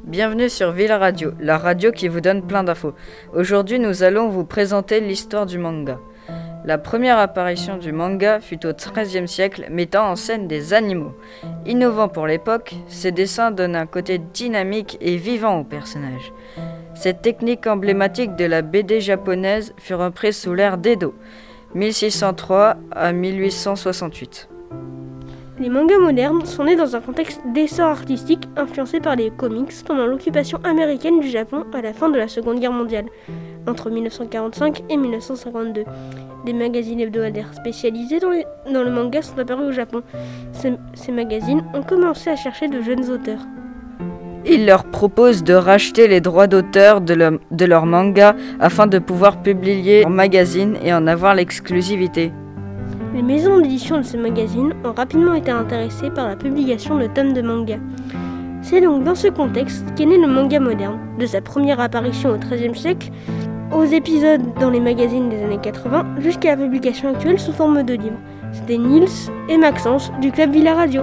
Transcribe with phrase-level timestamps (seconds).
[0.00, 2.94] Bienvenue sur Villa Radio, la radio qui vous donne plein d'infos.
[3.34, 5.98] Aujourd'hui, nous allons vous présenter l'histoire du manga.
[6.64, 11.12] La première apparition du manga fut au XIIIe siècle, mettant en scène des animaux.
[11.66, 16.32] Innovant pour l'époque, ces dessins donnent un côté dynamique et vivant aux personnages.
[16.94, 21.14] Cette technique emblématique de la BD japonaise fut reprise sous l'ère d'Edo,
[21.74, 24.51] 1603 à 1868.
[25.62, 30.06] Les mangas modernes sont nés dans un contexte d'essor artistique influencé par les comics pendant
[30.06, 33.04] l'occupation américaine du Japon à la fin de la Seconde Guerre mondiale,
[33.68, 35.84] entre 1945 et 1952.
[36.44, 40.02] Des magazines hebdomadaires spécialisés dans, le manga sont apparus au Japon.
[40.50, 43.46] Ces, magazines ont commencé à chercher de jeunes auteurs.
[44.44, 49.40] Ils leur proposent de racheter les droits d'auteur de, de leur manga afin de pouvoir
[49.42, 52.32] publier leur magazine et en avoir l'exclusivité.
[53.14, 57.34] Les maisons d'édition de ces magazines ont rapidement été intéressées par la publication de tomes
[57.34, 57.76] de manga.
[58.62, 62.38] C'est donc dans ce contexte qu'est né le manga moderne, de sa première apparition au
[62.38, 63.10] XIIIe siècle
[63.70, 67.94] aux épisodes dans les magazines des années 80 jusqu'à la publication actuelle sous forme de
[67.94, 68.20] livres.
[68.52, 71.02] C'était Nils et Maxence du Club Villa Radio.